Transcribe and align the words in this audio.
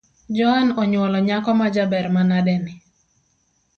Joan 0.37 0.67
onywolo 0.81 1.17
nyako 1.27 1.51
majaber 1.59 2.05
manade 2.13 2.55
ni 2.63 2.73